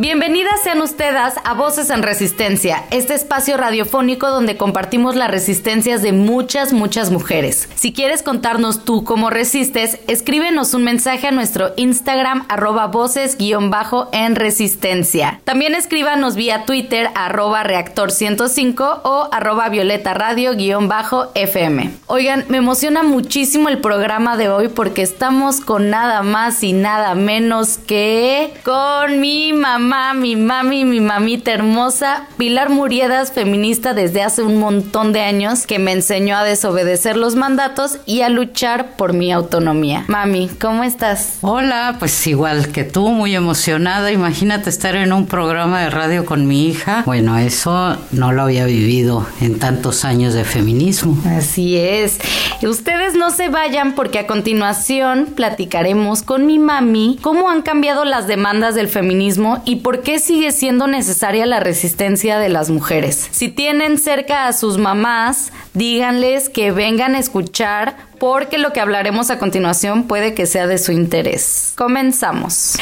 Bienvenidas 0.00 0.62
sean 0.62 0.80
ustedes 0.80 1.34
a 1.42 1.54
Voces 1.54 1.90
en 1.90 2.04
Resistencia, 2.04 2.84
este 2.92 3.14
espacio 3.14 3.56
radiofónico 3.56 4.28
donde 4.30 4.56
compartimos 4.56 5.16
las 5.16 5.28
resistencias 5.28 6.02
de 6.02 6.12
muchas, 6.12 6.72
muchas 6.72 7.10
mujeres. 7.10 7.68
Si 7.74 7.92
quieres 7.92 8.22
contarnos 8.22 8.84
tú 8.84 9.02
cómo 9.02 9.28
resistes, 9.28 9.98
escríbenos 10.06 10.72
un 10.72 10.84
mensaje 10.84 11.26
a 11.26 11.32
nuestro 11.32 11.72
Instagram 11.76 12.46
arroba 12.48 12.86
voces-en 12.86 14.36
resistencia. 14.36 15.40
También 15.42 15.74
escríbanos 15.74 16.36
vía 16.36 16.64
Twitter 16.64 17.10
arroba 17.16 17.64
reactor 17.64 18.12
105 18.12 19.00
o 19.02 19.28
arroba 19.32 19.68
violeta 19.68 20.14
radio-fm. 20.14 21.90
Oigan, 22.06 22.44
me 22.48 22.58
emociona 22.58 23.02
muchísimo 23.02 23.68
el 23.68 23.78
programa 23.78 24.36
de 24.36 24.48
hoy 24.48 24.68
porque 24.68 25.02
estamos 25.02 25.60
con 25.60 25.90
nada 25.90 26.22
más 26.22 26.62
y 26.62 26.72
nada 26.72 27.16
menos 27.16 27.78
que 27.78 28.54
con 28.62 29.18
mi 29.18 29.52
mamá 29.52 29.87
mi 30.14 30.36
mami, 30.36 30.84
mi 30.84 31.00
mamita 31.00 31.50
hermosa, 31.50 32.26
Pilar 32.36 32.68
Muriedas, 32.68 33.32
feminista 33.32 33.94
desde 33.94 34.22
hace 34.22 34.42
un 34.42 34.58
montón 34.58 35.14
de 35.14 35.22
años, 35.22 35.66
que 35.66 35.78
me 35.78 35.92
enseñó 35.92 36.36
a 36.36 36.44
desobedecer 36.44 37.16
los 37.16 37.36
mandatos 37.36 37.98
y 38.04 38.20
a 38.20 38.28
luchar 38.28 38.96
por 38.96 39.14
mi 39.14 39.32
autonomía. 39.32 40.04
Mami, 40.08 40.50
¿cómo 40.60 40.84
estás? 40.84 41.38
Hola, 41.40 41.96
pues 41.98 42.26
igual 42.26 42.70
que 42.70 42.84
tú, 42.84 43.08
muy 43.08 43.34
emocionada. 43.34 44.12
Imagínate 44.12 44.68
estar 44.68 44.94
en 44.94 45.12
un 45.12 45.26
programa 45.26 45.80
de 45.80 45.88
radio 45.90 46.26
con 46.26 46.46
mi 46.46 46.66
hija. 46.66 47.02
Bueno, 47.06 47.38
eso 47.38 47.96
no 48.12 48.32
lo 48.32 48.42
había 48.42 48.66
vivido 48.66 49.26
en 49.40 49.58
tantos 49.58 50.04
años 50.04 50.34
de 50.34 50.44
feminismo. 50.44 51.16
Así 51.26 51.78
es. 51.78 52.18
Ustedes 52.62 53.14
no 53.14 53.30
se 53.30 53.48
vayan 53.48 53.94
porque 53.94 54.18
a 54.18 54.26
continuación 54.26 55.26
platicaremos 55.34 56.22
con 56.22 56.44
mi 56.44 56.58
mami 56.58 57.18
cómo 57.22 57.48
han 57.48 57.62
cambiado 57.62 58.04
las 58.04 58.26
demandas 58.26 58.74
del 58.74 58.88
feminismo 58.88 59.62
y 59.64 59.77
por 59.78 60.02
qué 60.02 60.18
sigue 60.18 60.52
siendo 60.52 60.86
necesaria 60.86 61.46
la 61.46 61.60
resistencia 61.60 62.38
de 62.38 62.48
las 62.48 62.70
mujeres. 62.70 63.28
Si 63.30 63.48
tienen 63.48 63.98
cerca 63.98 64.46
a 64.46 64.52
sus 64.52 64.78
mamás, 64.78 65.52
díganles 65.74 66.48
que 66.48 66.70
vengan 66.70 67.14
a 67.14 67.18
escuchar 67.18 67.96
porque 68.18 68.58
lo 68.58 68.72
que 68.72 68.80
hablaremos 68.80 69.30
a 69.30 69.38
continuación 69.38 70.04
puede 70.04 70.34
que 70.34 70.46
sea 70.46 70.66
de 70.66 70.78
su 70.78 70.92
interés. 70.92 71.72
Comenzamos. 71.76 72.76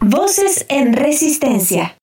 Voces 0.00 0.66
en 0.68 0.92
resistencia. 0.94 1.96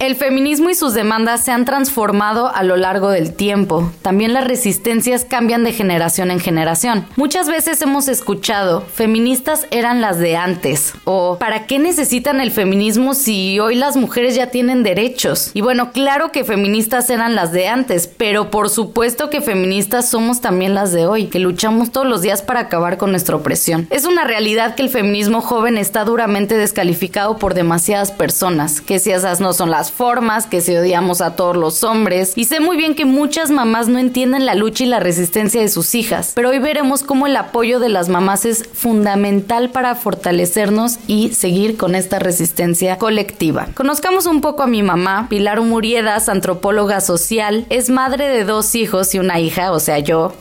El 0.00 0.16
feminismo 0.16 0.70
y 0.70 0.74
sus 0.74 0.92
demandas 0.92 1.44
se 1.44 1.52
han 1.52 1.64
transformado 1.64 2.48
a 2.52 2.64
lo 2.64 2.76
largo 2.76 3.10
del 3.10 3.32
tiempo. 3.32 3.92
También 4.02 4.32
las 4.32 4.44
resistencias 4.44 5.24
cambian 5.24 5.62
de 5.62 5.72
generación 5.72 6.32
en 6.32 6.40
generación. 6.40 7.06
Muchas 7.14 7.48
veces 7.48 7.80
hemos 7.80 8.08
escuchado, 8.08 8.80
feministas 8.80 9.68
eran 9.70 10.00
las 10.00 10.18
de 10.18 10.36
antes, 10.36 10.94
o 11.04 11.38
¿para 11.38 11.66
qué 11.66 11.78
necesitan 11.78 12.40
el 12.40 12.50
feminismo 12.50 13.14
si 13.14 13.60
hoy 13.60 13.76
las 13.76 13.96
mujeres 13.96 14.34
ya 14.34 14.48
tienen 14.48 14.82
derechos? 14.82 15.52
Y 15.54 15.60
bueno, 15.60 15.92
claro 15.92 16.32
que 16.32 16.42
feministas 16.42 17.08
eran 17.08 17.36
las 17.36 17.52
de 17.52 17.68
antes, 17.68 18.08
pero 18.08 18.50
por 18.50 18.70
supuesto 18.70 19.30
que 19.30 19.40
feministas 19.40 20.10
somos 20.10 20.40
también 20.40 20.74
las 20.74 20.92
de 20.92 21.06
hoy, 21.06 21.26
que 21.26 21.38
luchamos 21.38 21.92
todos 21.92 22.06
los 22.06 22.20
días 22.20 22.42
para 22.42 22.60
acabar 22.60 22.98
con 22.98 23.12
nuestra 23.12 23.36
opresión. 23.36 23.86
Es 23.90 24.04
una 24.04 24.24
realidad 24.24 24.74
que 24.74 24.82
el 24.82 24.90
feminismo 24.90 25.40
joven 25.40 25.78
está 25.78 26.04
duramente 26.04 26.56
descalificado 26.56 27.38
por 27.38 27.54
demasiadas 27.54 28.10
personas, 28.10 28.80
que 28.80 28.98
si 28.98 29.12
esas 29.12 29.40
no 29.40 29.52
son 29.52 29.70
las 29.70 29.84
formas, 29.94 30.46
que 30.46 30.60
si 30.60 30.76
odiamos 30.76 31.20
a 31.20 31.36
todos 31.36 31.56
los 31.56 31.84
hombres. 31.84 32.32
Y 32.36 32.44
sé 32.44 32.60
muy 32.60 32.76
bien 32.76 32.94
que 32.94 33.04
muchas 33.04 33.50
mamás 33.50 33.88
no 33.88 33.98
entienden 33.98 34.44
la 34.44 34.54
lucha 34.54 34.84
y 34.84 34.88
la 34.88 35.00
resistencia 35.00 35.60
de 35.60 35.68
sus 35.68 35.94
hijas, 35.94 36.32
pero 36.34 36.50
hoy 36.50 36.58
veremos 36.58 37.02
cómo 37.02 37.26
el 37.26 37.36
apoyo 37.36 37.78
de 37.78 37.88
las 37.88 38.08
mamás 38.08 38.44
es 38.44 38.68
fundamental 38.72 39.70
para 39.70 39.94
fortalecernos 39.94 40.98
y 41.06 41.30
seguir 41.30 41.76
con 41.76 41.94
esta 41.94 42.18
resistencia 42.18 42.98
colectiva. 42.98 43.68
Conozcamos 43.74 44.26
un 44.26 44.40
poco 44.40 44.62
a 44.62 44.66
mi 44.66 44.82
mamá, 44.82 45.26
Pilar 45.28 45.60
Muriedas, 45.60 46.28
antropóloga 46.28 47.00
social, 47.00 47.66
es 47.70 47.90
madre 47.90 48.28
de 48.28 48.44
dos 48.44 48.74
hijos 48.74 49.14
y 49.14 49.18
una 49.18 49.40
hija, 49.40 49.72
o 49.72 49.80
sea 49.80 49.98
yo, 49.98 50.34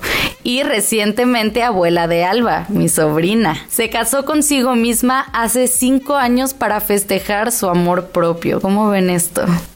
y 0.44 0.64
recientemente 0.64 1.64
abuela 1.64 2.08
de 2.08 2.24
Alba, 2.26 2.66
mi 2.70 2.90
sobrina. 2.90 3.56
Se 3.70 3.90
casó 3.90 4.26
consigo 4.26 4.76
misma 4.76 5.22
hace 5.34 5.68
cinco 5.68 6.16
años 6.16 6.54
para 6.54 6.82
festejar 6.82 7.52
su 7.52 7.68
amor 7.68 8.08
propio. 8.08 8.60
¿Cómo 8.62 8.90
ven 8.90 9.10
esto? 9.10 9.33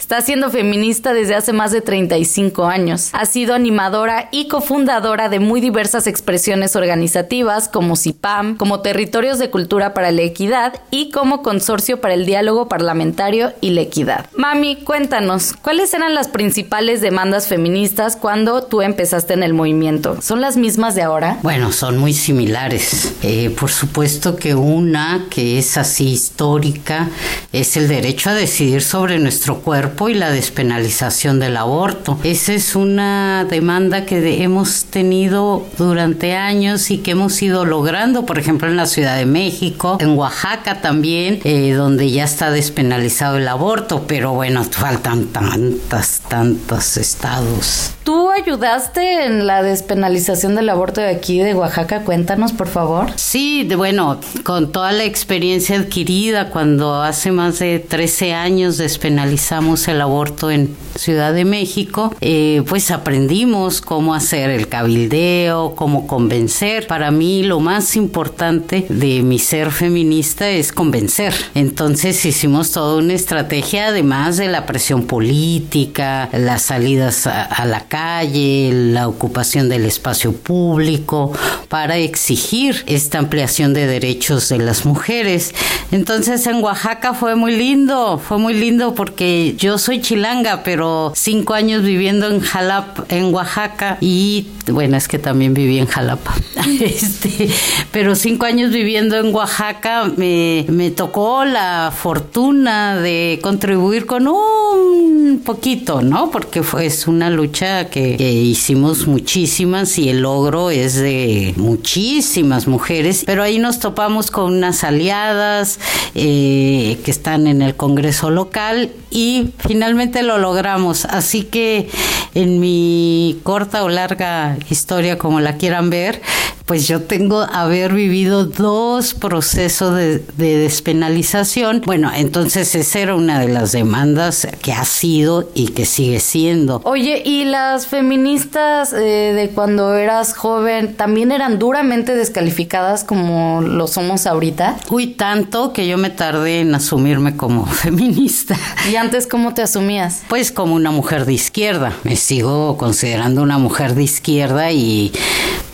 Está 0.07 0.21
siendo 0.21 0.49
feminista 0.49 1.13
desde 1.13 1.35
hace 1.35 1.51
más 1.51 1.71
de 1.71 1.81
35 1.81 2.65
años. 2.65 3.09
Ha 3.11 3.25
sido 3.25 3.53
animadora 3.53 4.29
y 4.31 4.47
cofundadora 4.47 5.27
de 5.27 5.39
muy 5.39 5.59
diversas 5.59 6.07
expresiones 6.07 6.77
organizativas 6.77 7.67
como 7.67 7.97
CIPAM, 7.97 8.55
como 8.55 8.79
Territorios 8.79 9.37
de 9.37 9.49
Cultura 9.49 9.93
para 9.93 10.11
la 10.11 10.21
Equidad 10.21 10.79
y 10.91 11.11
como 11.11 11.43
Consorcio 11.43 11.99
para 11.99 12.13
el 12.13 12.25
Diálogo 12.25 12.69
Parlamentario 12.69 13.51
y 13.59 13.71
la 13.71 13.81
Equidad. 13.81 14.27
Mami, 14.37 14.77
cuéntanos, 14.77 15.53
¿cuáles 15.61 15.93
eran 15.93 16.15
las 16.15 16.29
principales 16.29 17.01
demandas 17.01 17.47
feministas 17.47 18.15
cuando 18.15 18.63
tú 18.63 18.81
empezaste 18.81 19.33
en 19.33 19.43
el 19.43 19.53
movimiento? 19.53 20.21
¿Son 20.21 20.39
las 20.39 20.55
mismas 20.55 20.95
de 20.95 21.01
ahora? 21.01 21.39
Bueno, 21.43 21.73
son 21.73 21.97
muy 21.97 22.13
similares. 22.13 23.13
Eh, 23.23 23.49
por 23.59 23.71
supuesto 23.71 24.37
que 24.37 24.55
una 24.55 25.25
que 25.29 25.59
es 25.59 25.77
así 25.77 26.07
histórica 26.07 27.09
es 27.51 27.75
el 27.75 27.87
derecho 27.87 28.29
a 28.29 28.33
decidir 28.33 28.81
sobre 28.81 29.19
nuestro 29.19 29.46
cuerpo 29.55 30.09
y 30.09 30.13
la 30.13 30.31
despenalización 30.31 31.39
del 31.39 31.57
aborto. 31.57 32.19
Esa 32.23 32.53
es 32.53 32.75
una 32.75 33.45
demanda 33.49 34.05
que 34.05 34.43
hemos 34.43 34.85
tenido 34.85 35.65
durante 35.77 36.35
años 36.35 36.91
y 36.91 36.99
que 36.99 37.11
hemos 37.11 37.41
ido 37.41 37.65
logrando, 37.65 38.25
por 38.25 38.39
ejemplo, 38.39 38.67
en 38.67 38.77
la 38.77 38.85
Ciudad 38.85 39.17
de 39.17 39.25
México, 39.25 39.97
en 39.99 40.17
Oaxaca 40.17 40.81
también, 40.81 41.39
eh, 41.43 41.73
donde 41.73 42.11
ya 42.11 42.23
está 42.23 42.51
despenalizado 42.51 43.37
el 43.37 43.47
aborto, 43.47 44.05
pero 44.07 44.33
bueno, 44.33 44.63
faltan 44.63 45.27
tantas, 45.27 46.21
tantos 46.27 46.97
estados. 46.97 47.91
¿Tú 48.03 48.26
ayudaste 48.37 49.25
en 49.25 49.47
la 49.47 49.63
despenalización 49.63 50.55
del 50.55 50.69
aborto 50.69 51.01
de 51.01 51.09
aquí 51.09 51.39
de 51.39 51.53
Oaxaca? 51.53 52.01
Cuéntanos, 52.03 52.53
por 52.53 52.67
favor. 52.67 53.11
Sí, 53.15 53.67
bueno, 53.75 54.19
con 54.43 54.71
toda 54.71 54.91
la 54.91 55.03
experiencia 55.03 55.77
adquirida 55.77 56.49
cuando 56.49 57.01
hace 57.01 57.31
más 57.31 57.59
de 57.59 57.79
13 57.79 58.33
años 58.33 58.77
despenalizamos 58.77 59.87
el 59.87 60.01
aborto 60.01 60.51
en 60.51 60.75
Ciudad 60.95 61.33
de 61.33 61.45
México, 61.45 62.15
eh, 62.21 62.63
pues 62.67 62.89
aprendimos 62.91 63.81
cómo 63.81 64.15
hacer 64.15 64.49
el 64.49 64.67
cabildeo, 64.67 65.75
cómo 65.75 66.07
convencer. 66.07 66.87
Para 66.87 67.11
mí 67.11 67.43
lo 67.43 67.59
más 67.59 67.95
importante 67.95 68.85
de 68.89 69.21
mi 69.21 69.39
ser 69.39 69.71
feminista 69.71 70.49
es 70.49 70.71
convencer. 70.71 71.33
Entonces 71.53 72.25
hicimos 72.25 72.71
toda 72.71 72.97
una 72.97 73.13
estrategia, 73.13 73.87
además 73.87 74.37
de 74.37 74.47
la 74.47 74.65
presión 74.65 75.05
política, 75.05 76.29
las 76.31 76.63
salidas 76.63 77.27
a 77.27 77.65
la 77.65 77.81
calle, 77.81 78.26
la 78.27 79.07
ocupación 79.07 79.69
del 79.69 79.85
espacio 79.85 80.33
público, 80.33 81.31
para 81.69 81.97
exigir 81.97 82.83
esta 82.87 83.19
ampliación 83.19 83.73
de 83.73 83.87
derechos 83.87 84.49
de 84.49 84.59
las 84.59 84.85
mujeres. 84.85 85.53
Entonces 85.91 86.45
en 86.47 86.63
Oaxaca 86.63 87.13
fue 87.13 87.35
muy 87.35 87.55
lindo, 87.55 88.17
fue 88.19 88.37
muy 88.37 88.53
lindo 88.53 88.95
porque 88.95 89.55
yo 89.57 89.77
soy 89.77 90.01
chilanga, 90.01 90.63
pero 90.63 91.13
cinco 91.15 91.53
años 91.53 91.83
viviendo 91.83 92.27
en 92.27 92.39
Jalapa, 92.39 93.05
en 93.09 93.33
Oaxaca, 93.33 93.97
y 94.01 94.47
bueno, 94.67 94.97
es 94.97 95.07
que 95.07 95.19
también 95.19 95.53
viví 95.53 95.79
en 95.79 95.87
Jalapa. 95.87 96.35
Este, 96.79 97.49
pero 97.91 98.15
cinco 98.15 98.45
años 98.45 98.71
viviendo 98.71 99.17
en 99.17 99.33
Oaxaca 99.33 100.11
me, 100.17 100.65
me 100.69 100.91
tocó 100.91 101.45
la 101.45 101.93
fortuna 101.95 102.97
de 102.97 103.39
contribuir 103.41 104.05
con 104.05 104.27
un 104.27 104.96
poquito, 105.39 106.01
¿no? 106.01 106.31
Porque 106.31 106.63
fue 106.63 106.85
es 106.85 107.07
una 107.07 107.29
lucha 107.29 107.89
que, 107.89 108.15
hicimos 108.17 109.07
muchísimas 109.07 109.97
y 109.97 110.09
el 110.09 110.21
logro 110.21 110.69
es 110.69 110.95
de 110.95 111.53
muchísimas 111.57 112.67
mujeres, 112.67 113.23
pero 113.25 113.43
ahí 113.43 113.59
nos 113.59 113.79
topamos 113.79 114.31
con 114.31 114.53
unas 114.53 114.83
aliadas 114.83 115.79
eh, 116.15 116.97
que 117.03 117.11
están 117.11 117.47
en 117.47 117.61
el 117.61 117.75
Congreso 117.75 118.29
local 118.29 118.91
y 119.11 119.49
finalmente 119.59 120.23
lo 120.23 120.37
logramos. 120.37 121.05
Así 121.05 121.43
que 121.43 121.89
en 122.33 122.59
mi 122.59 123.39
corta 123.43 123.83
o 123.83 123.89
larga 123.89 124.57
historia, 124.69 125.17
como 125.17 125.39
la 125.39 125.57
quieran 125.57 125.89
ver, 125.89 126.21
pues 126.67 126.85
yo 126.85 127.01
tengo 127.01 127.41
haber 127.41 127.93
vivido 127.93 128.45
dos 128.45 129.13
procesos 129.13 129.95
de, 129.95 130.19
despenalización. 130.37 131.81
Bueno, 131.85 132.11
entonces 132.13 132.75
esa 132.75 132.99
era 132.99 133.15
una 133.15 133.39
de 133.39 133.47
las 133.47 133.71
demandas 133.71 134.45
que 134.61 134.73
ha 134.73 134.83
sido 134.83 135.49
y 135.55 135.69
que 135.69 135.85
sigue 135.85 136.19
siendo. 136.19 136.81
Oye, 136.83 137.23
¿y 137.25 137.45
las 137.45 137.87
feministas 137.87 138.91
eh, 138.91 139.33
de 139.33 139.49
cuando 139.55 139.95
eras 139.95 140.35
joven 140.35 140.93
también 140.93 141.31
eran 141.31 141.57
duramente 141.57 142.15
descalificadas 142.15 143.05
como 143.05 143.61
lo 143.61 143.87
somos 143.87 144.27
ahorita? 144.27 144.75
Uy, 144.89 145.07
tanto 145.07 145.71
que 145.71 145.87
yo 145.87 145.97
me 145.97 146.09
tardé 146.09 146.59
en 146.59 146.75
asumirme 146.75 147.37
como 147.37 147.65
feminista. 147.65 148.57
¿Y 148.91 148.97
antes 148.97 149.25
cómo 149.25 149.53
te 149.53 149.61
asumías? 149.61 150.23
Pues 150.27 150.51
como 150.51 150.75
una 150.75 150.91
mujer 150.91 151.25
de 151.25 151.33
izquierda. 151.33 151.93
Me 152.03 152.17
sigo 152.17 152.75
considerando 152.77 153.41
una 153.41 153.57
mujer 153.57 153.95
de 153.95 154.03
izquierda 154.03 154.73
y 154.73 155.13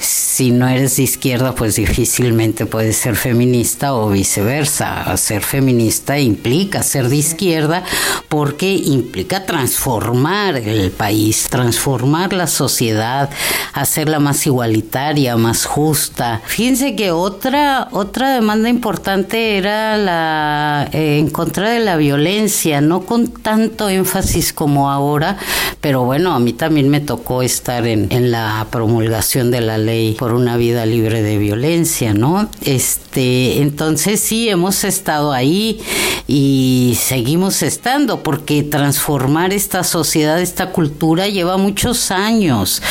si 0.04 0.52
no 0.52 0.68
eres 0.68 0.98
de 0.98 1.04
izquierda, 1.04 1.56
pues 1.56 1.76
difícilmente 1.76 2.66
puedes 2.66 2.98
ser 2.98 3.16
feminista 3.16 3.94
o 3.94 4.10
viceversa. 4.10 5.16
Ser 5.16 5.42
feminista 5.42 6.20
implica 6.20 6.84
ser 6.84 7.08
de 7.08 7.16
izquierda 7.16 7.84
porque 8.30 8.74
implica 8.74 9.46
transformar 9.46 10.58
el 10.58 10.92
país, 10.92 11.48
transformar 11.50 12.34
la 12.34 12.48
sociedad, 12.48 13.30
hacerla 13.74 14.20
más 14.20 14.46
igualitaria, 14.46 15.38
más 15.38 15.66
justa. 15.66 16.42
Fíjense 16.46 16.96
que 16.96 17.12
otra, 17.12 17.88
otra 17.92 18.34
demanda 18.34 18.70
importante 18.70 19.58
era 19.58 19.98
la 19.98 20.90
eh, 20.92 21.20
en 21.20 21.30
contra 21.30 21.70
de 21.70 21.80
la 21.80 21.96
violencia, 21.96 22.82
no 22.82 23.06
con 23.06 23.28
tanto 23.28 23.88
énfasis 23.88 24.52
como 24.52 24.92
ahora, 24.92 25.38
pero 25.80 26.04
bueno, 26.04 26.34
a 26.34 26.40
mí 26.40 26.54
también 26.54 26.90
me 26.90 27.00
tocó 27.00 27.42
estar 27.42 27.88
en, 27.88 28.12
en 28.12 28.32
la 28.32 28.68
promulgación 28.70 29.50
de 29.50 29.62
la 29.62 29.78
ley 29.78 29.93
por 30.18 30.34
una 30.34 30.58
vida 30.58 30.86
libre 30.86 31.22
de 31.22 31.38
violencia, 31.38 32.14
¿no? 32.14 32.50
Este, 32.62 33.62
entonces 33.62 34.20
sí 34.20 34.50
hemos 34.50 34.84
estado 34.84 35.32
ahí 35.32 35.80
y 36.28 36.98
seguimos 37.00 37.62
estando 37.64 38.24
porque 38.24 38.64
transformar 38.64 39.54
esta 39.54 39.84
sociedad, 39.84 40.40
esta 40.42 40.72
cultura 40.72 41.28
lleva 41.28 41.58
muchos 41.58 42.12
años. 42.12 42.82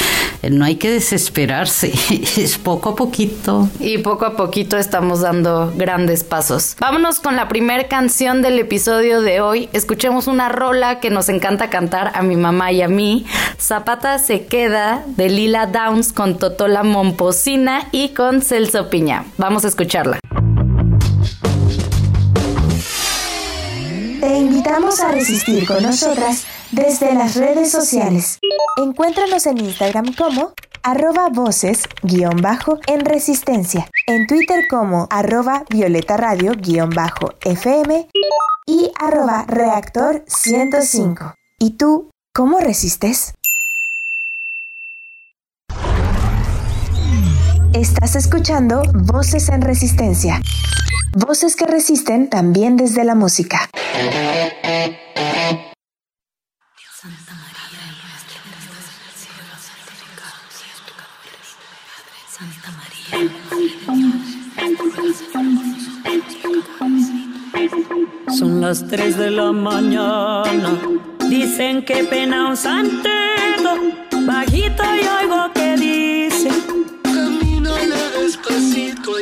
No 0.50 0.64
hay 0.64 0.76
que 0.76 0.90
desesperarse, 0.90 1.92
es 2.36 2.58
poco 2.58 2.90
a 2.90 2.96
poquito. 2.96 3.68
Y 3.78 3.98
poco 3.98 4.26
a 4.26 4.36
poquito 4.36 4.76
estamos 4.76 5.20
dando 5.20 5.72
grandes 5.76 6.24
pasos. 6.24 6.76
Vámonos 6.80 7.20
con 7.20 7.36
la 7.36 7.48
primera 7.48 7.86
canción 7.88 8.42
del 8.42 8.58
episodio 8.58 9.22
de 9.22 9.40
hoy. 9.40 9.68
Escuchemos 9.72 10.26
una 10.26 10.48
rola 10.48 11.00
que 11.00 11.10
nos 11.10 11.28
encanta 11.28 11.70
cantar 11.70 12.12
a 12.14 12.22
mi 12.22 12.36
mamá 12.36 12.72
y 12.72 12.82
a 12.82 12.88
mí. 12.88 13.24
Zapata 13.58 14.18
se 14.18 14.46
queda 14.46 15.04
de 15.06 15.28
Lila 15.28 15.66
Downs 15.66 16.12
con 16.12 16.38
Totola 16.38 16.82
Momposina 16.92 17.88
y 17.90 18.10
con 18.10 18.42
Celso 18.42 18.90
Piña. 18.90 19.24
Vamos 19.38 19.64
a 19.64 19.68
escucharla. 19.68 20.20
Te 24.20 24.38
invitamos 24.38 25.00
a 25.00 25.10
resistir 25.10 25.66
con 25.66 25.82
nosotras 25.82 26.44
desde 26.70 27.14
las 27.14 27.36
redes 27.36 27.70
sociales. 27.70 28.38
Encuéntranos 28.76 29.46
en 29.46 29.58
Instagram 29.58 30.12
como 30.14 30.52
arroba 30.82 31.30
voces 31.30 31.84
guion 32.02 32.42
bajo 32.42 32.78
en 32.86 33.00
resistencia, 33.06 33.88
en 34.06 34.26
Twitter 34.26 34.64
como 34.68 35.06
arroba 35.10 35.64
violeta 35.70 36.18
radio 36.18 36.52
guion 36.54 36.90
bajo 36.90 37.32
FM 37.40 38.06
y 38.66 38.92
arroba 39.00 39.44
reactor 39.48 40.24
105. 40.26 41.34
¿Y 41.58 41.70
tú 41.78 42.10
cómo 42.34 42.58
resistes? 42.60 43.32
Estás 47.74 48.16
escuchando 48.16 48.82
Voces 48.92 49.48
en 49.48 49.62
Resistencia. 49.62 50.42
Voces 51.14 51.56
que 51.56 51.64
resisten 51.66 52.28
también 52.28 52.76
desde 52.76 53.02
la 53.02 53.14
música. 53.14 53.70
Son 68.38 68.60
las 68.60 68.86
3 68.86 69.16
de 69.16 69.30
la 69.30 69.52
mañana. 69.52 70.78
Dicen 71.30 71.86
que 71.86 72.04
pena 72.04 72.50
un 72.50 72.56
santero. 72.58 73.22
Bajito 74.26 74.82
y 74.82 75.24
oigo 75.24 75.50
que 75.54 75.76
dice 75.76 76.71
despacito 78.52 79.21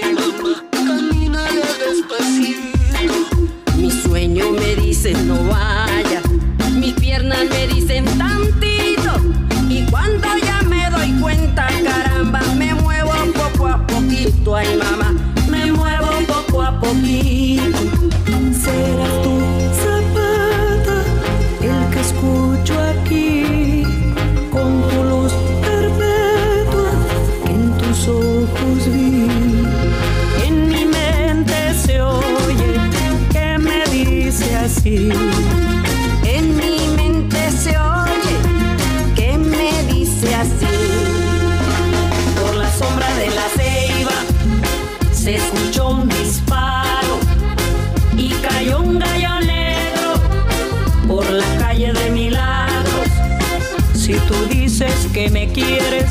quieres 55.52 56.11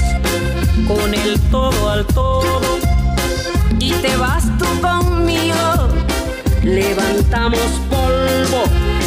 con 0.88 1.14
el 1.14 1.40
todo 1.52 1.90
al 1.90 2.06
todo 2.08 2.60
y 3.80 3.92
te 3.92 4.16
vas 4.18 4.46
tú 4.58 4.66
conmigo, 4.82 5.88
levantamos 6.64 7.62
polvo. 7.90 8.99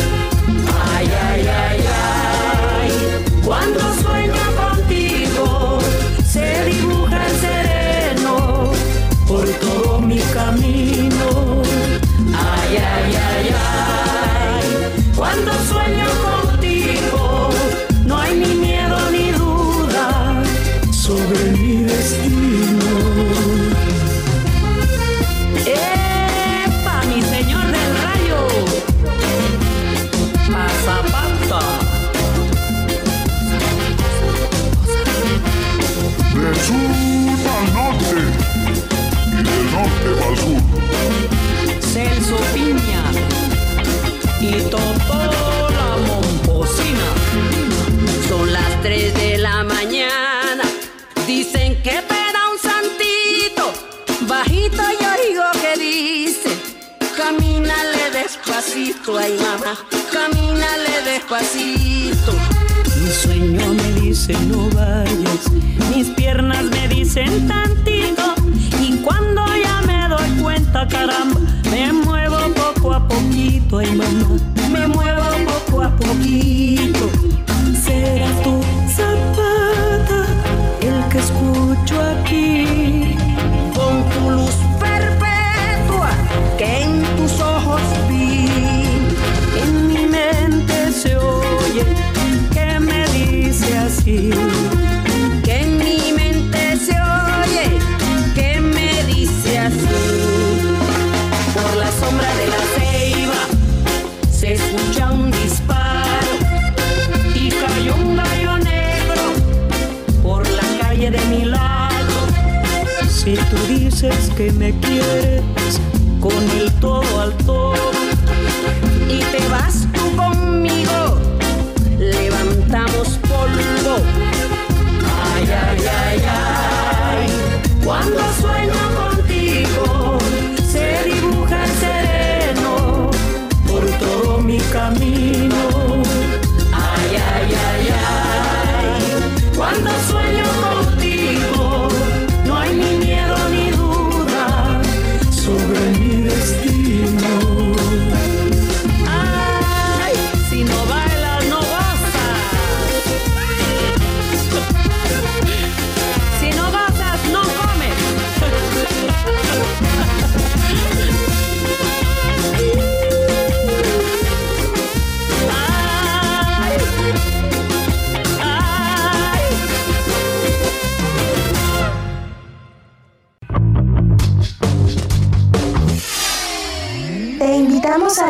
Poquito, 73.96 74.61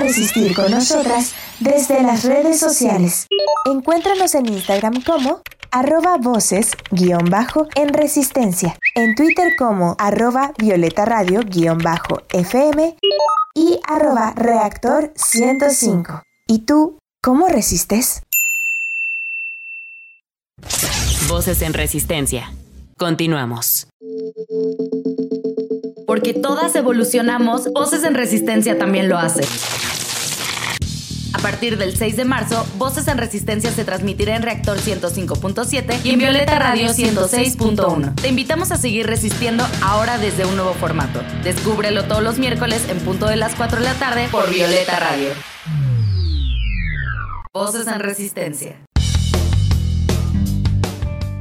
resistir 0.03 0.55
con 0.55 0.71
nosotras 0.71 1.33
desde 1.61 2.03
las 2.03 2.25
redes 2.25 2.59
sociales. 2.59 3.29
Encuéntranos 3.67 4.35
en 4.35 4.47
Instagram 4.47 5.03
como 5.03 5.41
arroba 5.71 6.19
voces 6.19 6.73
guion 6.91 7.31
bajo 7.31 7.69
en 7.75 9.15
Twitter 9.15 9.55
como 9.57 9.97
arroba 9.99 10.53
violeta 10.59 11.05
radio 11.05 11.41
guion 11.45 11.79
bajo 11.79 12.23
fm 12.31 12.97
y 13.55 13.79
arroba 13.89 14.33
reactor 14.37 15.13
105. 15.15 16.23
¿Y 16.47 16.61
tú 16.61 16.99
cómo 17.23 17.49
resistes? 17.49 18.23
Voces 21.29 21.63
en 21.63 21.73
resistencia. 21.73 22.53
Continuamos. 22.99 23.87
Porque 26.07 26.35
todas 26.35 26.75
evolucionamos, 26.77 27.73
Voces 27.73 28.05
en 28.05 28.15
Resistencia 28.15 28.79
también 28.79 29.09
lo 29.09 29.17
hace. 29.17 29.43
A 31.43 31.51
partir 31.51 31.77
del 31.77 31.97
6 31.97 32.17
de 32.17 32.25
marzo, 32.25 32.65
Voces 32.79 33.09
en 33.09 33.19
Resistencia 33.19 33.73
se 33.73 33.85
transmitirá 33.85 34.37
en 34.37 34.45
Reactor 34.45 34.79
105.7 34.79 35.99
y 36.05 36.11
en 36.11 36.19
Violeta 36.21 36.57
Radio 36.57 36.87
106.1. 36.91 38.15
Te 38.15 38.29
invitamos 38.29 38.71
a 38.71 38.77
seguir 38.77 39.09
resistiendo 39.09 39.67
ahora 39.83 40.19
desde 40.19 40.45
un 40.47 40.55
nuevo 40.55 40.73
formato. 40.75 41.21
Descúbrelo 41.43 42.05
todos 42.05 42.23
los 42.23 42.39
miércoles 42.39 42.89
en 42.89 43.01
punto 43.01 43.27
de 43.27 43.35
las 43.35 43.57
4 43.57 43.81
de 43.81 43.85
la 43.85 43.95
tarde 43.95 44.29
por 44.31 44.49
Violeta 44.51 45.01
Radio. 45.01 45.31
Voces 47.53 47.89
en 47.89 47.99
Resistencia. 47.99 48.77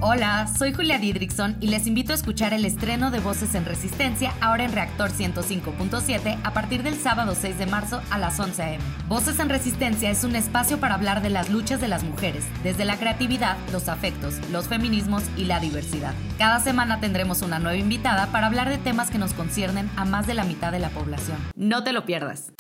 Hola, 0.04 0.48
soy 0.48 0.74
Julia 0.74 0.98
Didrikson 0.98 1.58
y 1.62 1.68
les 1.68 1.86
invito 1.86 2.12
a 2.12 2.16
escuchar 2.16 2.56
el 2.56 2.66
estreno 2.66 3.12
de 3.12 3.20
Voces 3.20 3.54
en 3.54 3.66
Resistencia 3.66 4.34
ahora 4.42 4.64
en 4.64 4.72
Reactor 4.72 5.12
105.7 5.12 6.40
a 6.44 6.54
partir 6.54 6.82
del 6.82 6.96
sábado 6.96 7.36
6 7.40 7.60
de 7.60 7.68
marzo 7.68 8.02
a 8.10 8.18
las 8.18 8.40
11 8.40 8.64
a.m. 8.64 8.84
Voces 9.08 9.38
en 9.38 9.50
Resistencia 9.50 10.10
es 10.10 10.24
un 10.24 10.36
espacio 10.36 10.80
para 10.80 10.96
hablar 10.96 11.22
de 11.22 11.30
las 11.30 11.52
luchas 11.52 11.80
de 11.82 11.88
las 11.88 12.04
mujeres, 12.04 12.44
desde 12.64 12.84
la 12.84 12.98
creatividad, 12.98 13.58
los 13.72 13.90
afectos, 13.90 14.40
los 14.50 14.68
feminismos 14.68 15.22
y 15.38 15.46
la 15.46 15.60
diversidad. 15.60 16.16
Cada 16.40 16.60
semana 16.60 17.00
tendremos 17.00 17.44
una 17.44 17.60
nueva 17.60 17.78
invitada 17.78 18.26
para 18.32 18.48
hablar 18.48 18.70
de 18.70 18.80
temas 18.80 19.12
que 19.12 19.20
nos 19.20 19.34
conciernen 19.36 19.88
a 19.98 20.06
más 20.06 20.26
de 20.26 20.34
la 20.34 20.46
mitad 20.46 20.72
de 20.72 20.80
la 20.80 20.90
población. 20.90 21.38
No 21.56 21.84
te 21.84 21.94
lo 21.94 22.06
pierdas. 22.06 22.52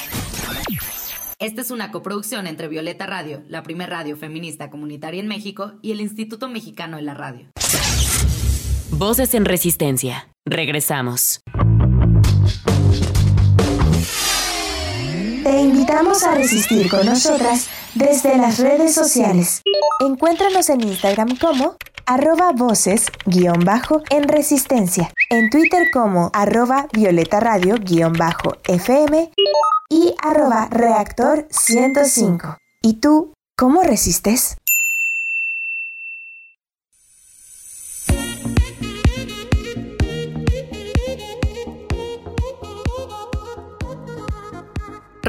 Esta 1.41 1.61
es 1.61 1.71
una 1.71 1.91
coproducción 1.91 2.45
entre 2.45 2.67
Violeta 2.67 3.07
Radio, 3.07 3.41
la 3.47 3.63
primer 3.63 3.89
radio 3.89 4.15
feminista 4.15 4.69
comunitaria 4.69 5.19
en 5.19 5.27
México, 5.27 5.73
y 5.81 5.91
el 5.91 5.99
Instituto 5.99 6.47
Mexicano 6.47 6.97
de 6.97 7.01
la 7.01 7.15
Radio. 7.15 7.47
Voces 8.91 9.33
en 9.33 9.45
resistencia. 9.45 10.27
Regresamos. 10.45 11.41
Te 15.43 15.61
invitamos 15.61 16.21
a 16.21 16.35
resistir 16.35 16.87
con 16.91 17.07
nosotras 17.07 17.71
desde 17.95 18.37
las 18.37 18.59
redes 18.59 18.93
sociales. 18.93 19.63
Encuéntranos 19.99 20.69
en 20.69 20.81
Instagram 20.81 21.37
como 21.37 21.75
arroba 22.05 22.51
voces 22.51 23.07
guion 23.25 23.63
bajo 23.65 24.01
en 24.09 24.27
resistencia, 24.27 25.11
en 25.29 25.49
Twitter 25.49 25.89
como 25.91 26.29
arroba 26.33 26.87
violeta 26.93 27.39
radio 27.39 27.75
guion 27.79 28.13
bajo 28.13 28.57
fm 28.63 29.31
y 29.89 30.15
arroba 30.23 30.67
reactor 30.71 31.47
105. 31.49 32.57
¿Y 32.81 32.93
tú 32.95 33.33
cómo 33.57 33.83
resistes? 33.83 34.57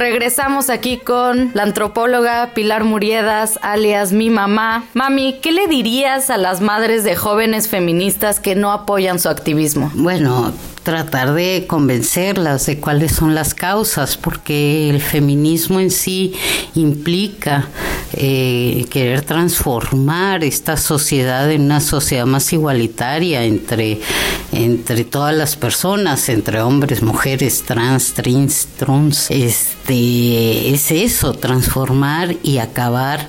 Regresamos 0.03 0.69
aquí 0.69 0.99
con 0.99 1.53
la 1.55 1.63
antropóloga 1.63 2.51
Pilar 2.55 2.83
Muriedas, 2.83 3.61
alias 3.63 4.11
mi 4.11 4.31
mamá. 4.31 4.83
Mami, 4.95 5.39
¿qué 5.41 5.53
le 5.53 5.69
dirías 5.69 6.29
a 6.29 6.39
las 6.39 6.61
madres 6.61 7.05
de 7.05 7.15
jóvenes 7.15 7.69
feministas 7.69 8.41
que 8.41 8.57
no 8.57 8.73
apoyan 8.73 9.21
su 9.21 9.29
activismo? 9.29 9.93
Bueno, 9.95 10.53
tratar 10.83 11.35
de 11.35 11.67
convencerlas 11.69 12.67
de 12.67 12.79
cuáles 12.79 13.13
son 13.13 13.35
las 13.35 13.55
causas, 13.55 14.17
porque 14.17 14.91
el 14.91 15.01
feminismo 15.01 15.81
en 15.81 15.91
sí 15.91 16.35
implica 16.75 17.69
eh, 18.15 18.87
querer 18.91 19.23
transformar 19.23 20.45
esta 20.45 20.77
sociedad 20.77 21.51
en 21.51 21.63
una 21.63 21.81
sociedad 21.81 22.27
más 22.27 22.53
igualitaria 22.53 23.45
entre, 23.45 24.01
entre 24.53 25.05
todas 25.05 25.35
las 25.35 25.57
personas, 25.57 26.29
entre 26.29 26.61
hombres, 26.61 27.03
mujeres, 27.03 27.63
trans, 27.63 28.13
trins, 28.13 28.69
trans. 28.77 29.31
Este, 29.31 30.75
es 30.75 30.91
eso, 30.91 31.33
transformar 31.35 32.37
y 32.43 32.59
acabar 32.59 33.27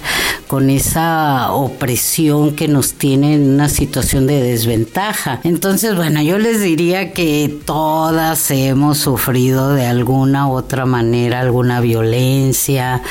con 0.48 0.70
esa 0.70 1.52
opresión 1.52 2.56
que 2.56 2.68
nos 2.68 2.94
tiene 2.94 3.36
en 3.36 3.50
una 3.50 3.70
situación 3.70 4.28
de 4.28 4.42
desventaja. 4.42 5.40
Entonces, 5.44 5.96
bueno, 5.96 6.22
yo 6.22 6.38
les 6.38 6.62
diría 6.62 7.12
que 7.12 7.43
todas 7.48 8.52
hemos 8.52 8.98
sufrido 9.00 9.74
de 9.74 9.86
alguna 9.86 10.48
u 10.48 10.54
otra 10.54 10.86
manera 10.86 11.40
alguna 11.40 11.80
violencia, 11.80 13.02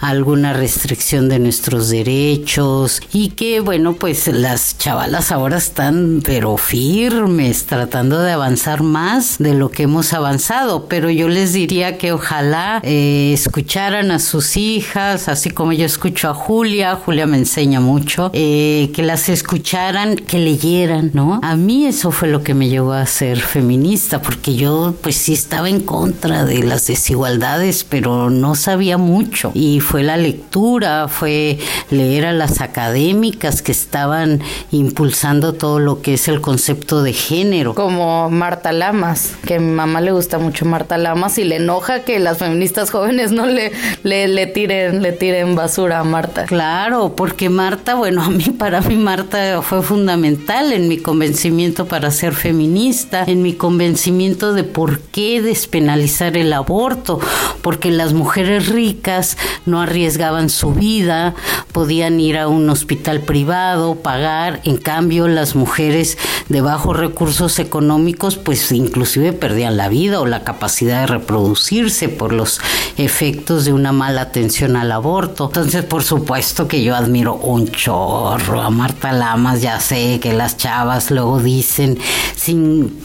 alguna 0.00 0.52
restricción 0.52 1.28
de 1.28 1.38
nuestros 1.38 1.88
derechos 1.90 3.00
y 3.12 3.30
que 3.30 3.60
bueno, 3.60 3.94
pues 3.94 4.26
las 4.28 4.78
chavalas 4.78 5.32
ahora 5.32 5.58
están 5.58 6.22
pero 6.24 6.56
firmes 6.56 7.66
tratando 7.66 8.20
de 8.20 8.32
avanzar 8.32 8.82
más 8.82 9.38
de 9.38 9.54
lo 9.54 9.70
que 9.70 9.84
hemos 9.84 10.12
avanzado, 10.12 10.86
pero 10.86 11.10
yo 11.10 11.28
les 11.28 11.52
diría 11.52 11.98
que 11.98 12.12
ojalá 12.12 12.80
eh, 12.82 13.32
escucharan 13.32 14.10
a 14.10 14.18
sus 14.18 14.56
hijas, 14.56 15.28
así 15.28 15.50
como 15.50 15.72
yo 15.72 15.86
escucho 15.86 16.28
a 16.28 16.34
Julia, 16.34 16.96
Julia 16.96 17.26
me 17.26 17.38
enseña 17.38 17.80
mucho, 17.80 18.30
eh, 18.32 18.90
que 18.94 19.02
las 19.02 19.28
escucharan, 19.28 20.16
que 20.16 20.38
leyeran, 20.38 21.10
¿no? 21.14 21.40
A 21.42 21.56
mí 21.56 21.86
eso 21.86 22.10
fue 22.10 22.28
lo 22.28 22.42
que 22.42 22.54
me 22.54 22.68
llevó 22.68 22.92
a 22.92 23.06
ser 23.06 23.40
feminista, 23.40 23.79
porque 24.22 24.54
yo 24.54 24.94
pues 25.02 25.16
sí 25.16 25.32
estaba 25.32 25.68
en 25.68 25.80
contra 25.80 26.44
de 26.44 26.62
las 26.62 26.86
desigualdades, 26.86 27.84
pero 27.84 28.30
no 28.30 28.54
sabía 28.54 28.98
mucho. 28.98 29.52
Y 29.54 29.80
fue 29.80 30.02
la 30.02 30.16
lectura, 30.16 31.08
fue 31.08 31.58
leer 31.90 32.26
a 32.26 32.32
las 32.32 32.60
académicas 32.60 33.62
que 33.62 33.72
estaban 33.72 34.40
impulsando 34.70 35.54
todo 35.54 35.78
lo 35.80 36.02
que 36.02 36.14
es 36.14 36.28
el 36.28 36.40
concepto 36.40 37.02
de 37.02 37.12
género. 37.12 37.74
Como 37.74 38.30
Marta 38.30 38.72
Lamas, 38.72 39.32
que 39.46 39.54
a 39.54 39.60
mi 39.60 39.72
mamá 39.72 40.00
le 40.00 40.12
gusta 40.12 40.38
mucho 40.38 40.66
Marta 40.66 40.98
Lamas 40.98 41.38
y 41.38 41.44
le 41.44 41.56
enoja 41.56 42.04
que 42.04 42.18
las 42.18 42.38
feministas 42.38 42.90
jóvenes 42.90 43.32
no 43.32 43.46
le, 43.46 43.72
le, 44.02 44.28
le 44.28 44.46
tiren, 44.46 45.02
le 45.02 45.12
tiren 45.12 45.54
basura 45.54 46.00
a 46.00 46.04
Marta. 46.04 46.44
Claro, 46.44 47.14
porque 47.16 47.48
Marta, 47.48 47.94
bueno, 47.94 48.22
a 48.24 48.30
mí, 48.30 48.44
para 48.58 48.82
mí 48.82 48.96
Marta 48.96 49.62
fue 49.62 49.82
fundamental 49.82 50.72
en 50.72 50.88
mi 50.88 50.98
convencimiento 50.98 51.86
para 51.86 52.10
ser 52.10 52.34
feminista, 52.34 53.24
en 53.26 53.42
mi 53.42 53.54
convencimiento 53.54 53.69
de 53.78 54.64
por 54.64 55.00
qué 55.00 55.40
despenalizar 55.40 56.36
el 56.36 56.52
aborto, 56.52 57.20
porque 57.62 57.90
las 57.90 58.12
mujeres 58.12 58.68
ricas 58.68 59.36
no 59.66 59.80
arriesgaban 59.80 60.50
su 60.50 60.72
vida, 60.72 61.34
podían 61.72 62.20
ir 62.20 62.36
a 62.36 62.48
un 62.48 62.68
hospital 62.68 63.20
privado, 63.20 63.96
pagar, 63.96 64.60
en 64.64 64.76
cambio 64.76 65.28
las 65.28 65.54
mujeres 65.54 66.18
de 66.48 66.60
bajos 66.60 66.96
recursos 66.96 67.58
económicos 67.58 68.36
pues 68.36 68.72
inclusive 68.72 69.32
perdían 69.32 69.76
la 69.76 69.88
vida 69.88 70.20
o 70.20 70.26
la 70.26 70.42
capacidad 70.42 71.02
de 71.02 71.06
reproducirse 71.06 72.08
por 72.08 72.32
los 72.32 72.60
efectos 72.96 73.64
de 73.64 73.72
una 73.72 73.92
mala 73.92 74.22
atención 74.22 74.76
al 74.76 74.92
aborto. 74.92 75.46
Entonces, 75.46 75.84
por 75.84 76.02
supuesto 76.02 76.68
que 76.68 76.82
yo 76.82 76.94
admiro 76.94 77.34
un 77.34 77.68
chorro 77.68 78.60
a 78.60 78.70
Marta 78.70 79.12
Lamas, 79.12 79.62
ya 79.62 79.80
sé 79.80 80.18
que 80.20 80.32
las 80.32 80.56
chavas 80.56 81.10
luego 81.10 81.40
dicen, 81.40 81.98
sin, 82.34 82.98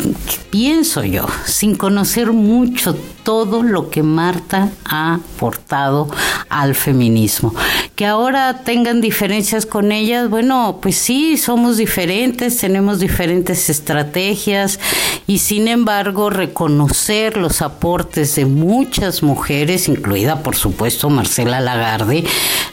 pienso 0.56 1.04
yo, 1.04 1.26
sin 1.46 1.76
conocer 1.76 2.32
mucho 2.32 2.96
todo 3.24 3.62
lo 3.62 3.90
que 3.90 4.04
Marta 4.04 4.72
ha 4.86 5.16
aportado 5.16 6.08
al 6.48 6.76
feminismo. 6.76 7.54
Que 7.98 8.06
ahora 8.06 8.62
tengan 8.64 9.02
diferencias 9.02 9.66
con 9.66 9.92
ellas, 9.92 10.30
bueno, 10.30 10.80
pues 10.82 10.96
sí, 10.96 11.36
somos 11.36 11.76
diferentes, 11.76 12.58
tenemos 12.58 13.02
diferentes 13.02 13.70
estrategias 13.70 14.80
y 15.28 15.40
sin 15.40 15.68
embargo 15.68 16.30
reconocer 16.30 17.36
los 17.36 17.62
aportes 17.62 18.36
de 18.36 18.46
muchas 18.46 19.24
mujeres, 19.24 19.90
incluida 19.90 20.42
por 20.42 20.56
supuesto 20.56 21.10
Marcela 21.10 21.60
Lagarde, 21.60 22.24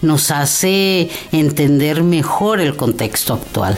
nos 0.02 0.30
hace 0.30 1.10
entender 1.32 2.04
mejor 2.04 2.60
el 2.60 2.76
contexto 2.76 3.34
actual. 3.34 3.76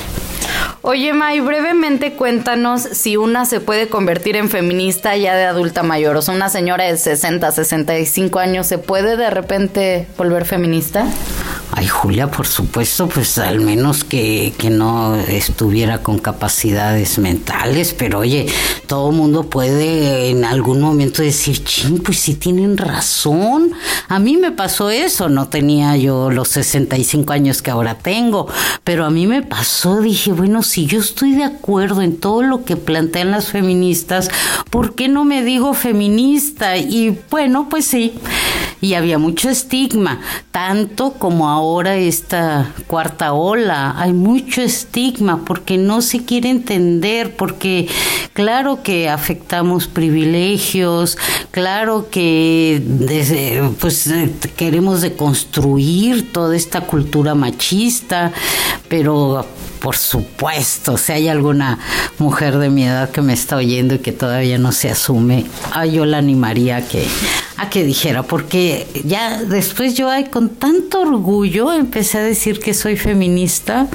Oye, 0.83 1.13
May, 1.13 1.41
brevemente 1.41 2.13
cuéntanos 2.13 2.83
si 2.83 3.17
una 3.17 3.47
se 3.47 3.61
puede 3.61 3.89
convertir 3.89 4.37
en 4.37 4.51
feminista 4.51 5.17
ya 5.17 5.35
de 5.35 5.45
adulta 5.45 5.83
mayor. 5.83 6.17
O 6.17 6.23
sea, 6.23 6.35
una 6.35 6.49
señora 6.49 6.85
de 6.85 6.97
60, 6.97 7.51
65 7.51 8.39
años, 8.39 8.67
¿se 8.67 8.79
puede 8.79 9.17
de 9.17 9.31
repente 9.31 10.07
volver 10.19 10.45
feminista? 10.45 11.07
Ay, 11.73 11.89
Julia, 11.89 12.31
por 12.31 12.47
supuesto, 12.47 13.09
pues 13.09 13.37
al 13.39 13.61
menos 13.61 14.05
que, 14.05 14.55
que 14.59 14.71
no 14.71 15.17
estuviera 15.17 16.03
con 16.03 16.19
capacidades 16.19 17.19
mentales, 17.19 17.95
pero 17.99 18.21
oye, 18.21 18.47
todo 18.87 19.11
mundo 19.11 19.51
puede 19.51 20.31
en 20.31 20.45
algún 20.45 20.81
momento 20.81 21.23
decir, 21.23 21.65
ching, 21.65 21.99
pues 21.99 22.21
sí 22.21 22.35
tienen 22.35 22.77
razón. 22.77 23.73
A 24.09 24.19
mí 24.19 24.37
me 24.37 24.53
pasó 24.53 24.91
eso, 24.91 25.29
no 25.29 25.49
tenía 25.49 25.97
yo 25.97 26.31
los 26.31 26.49
65 26.49 27.33
años 27.33 27.61
que 27.61 27.71
ahora 27.71 27.99
tengo, 27.99 28.47
pero 28.85 29.05
a 29.05 29.11
mí 29.11 29.27
me 29.27 29.43
pasó, 29.43 30.01
dije, 30.01 30.33
bueno, 30.33 30.63
si 30.63 30.87
yo 30.87 31.01
estoy 31.01 31.33
de 31.33 31.45
acuerdo 31.45 32.03
en 32.03 32.19
todo 32.19 32.43
lo 32.43 32.65
que 32.65 32.77
plantean 32.77 33.31
las 33.31 33.49
feministas, 33.49 34.31
¿por 34.71 34.95
qué 34.95 35.09
no 35.09 35.25
me 35.25 35.43
digo 35.43 35.75
feminista? 35.75 36.77
Y 36.77 37.19
bueno, 37.31 37.69
pues 37.69 37.87
sí, 37.87 38.15
y 38.81 38.95
había 38.95 39.19
mucho 39.19 39.49
estigma, 39.51 40.21
tanto 40.51 41.15
como 41.15 41.49
ahora 41.49 41.97
esta 41.97 42.73
cuarta 42.87 43.33
ola, 43.33 43.95
hay 43.97 44.13
mucho 44.13 44.63
estigma 44.63 45.45
porque 45.45 45.79
no 45.79 46.03
se 46.03 46.25
quiere 46.25 46.51
entender, 46.51 47.37
porque 47.37 47.89
claro 48.33 48.83
que 48.83 49.09
afectamos 49.09 49.87
privilegios, 49.87 51.19
claro 51.51 52.09
que 52.11 52.83
pues 53.81 54.11
queremos 54.57 55.01
deconstruir 55.01 56.33
toda 56.33 56.57
esta 56.57 56.83
cultura 56.83 57.35
machista, 57.35 58.33
pero 58.89 59.47
por 59.85 59.99
supuesto, 59.99 60.97
si 60.97 61.13
hay 61.13 61.29
alguna 61.29 61.79
mujer 62.19 62.57
de 62.57 62.71
mi 62.71 62.85
edad 62.85 63.11
que 63.11 63.21
me 63.21 63.35
está 63.35 63.57
oyendo 63.57 63.97
y 63.97 63.99
que 63.99 64.13
todavía 64.13 64.57
no 64.57 64.73
se 64.73 64.89
asume, 64.89 65.45
ah, 65.73 65.85
yo 65.85 66.07
la 66.07 66.17
animaría 66.17 66.79
a 66.79 66.89
que, 66.89 67.07
a 67.59 67.69
que 67.69 67.85
dijera, 67.85 68.23
porque 68.23 68.87
ya 69.05 69.43
después 69.43 69.93
yo 69.93 70.09
con 70.31 70.49
tanto 70.49 71.03
orgullo 71.03 71.71
empecé 71.71 72.17
a 72.17 72.23
decir 72.23 72.61
que 72.61 72.73
soy 72.73 72.97
feminista 72.97 73.87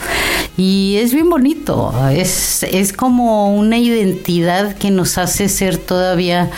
y 0.58 0.98
es 1.02 1.12
bien 1.12 1.28
bonito, 1.28 1.92
es, 2.12 2.62
es 2.62 2.94
como 2.94 3.56
una 3.56 3.80
identidad 3.80 4.76
que 4.76 4.92
nos 4.92 5.18
hace 5.18 5.50
ser 5.50 5.78
todavía 5.78 6.52